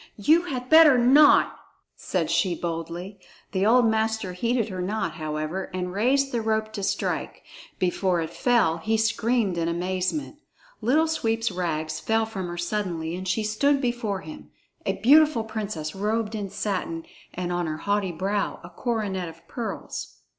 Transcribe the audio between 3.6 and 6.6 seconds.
old master heeded her not, however, and raised the